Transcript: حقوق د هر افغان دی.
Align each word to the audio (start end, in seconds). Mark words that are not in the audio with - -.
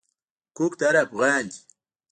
حقوق 0.53 0.73
د 0.79 0.81
هر 0.89 0.95
افغان 1.05 1.43
دی. 1.51 1.57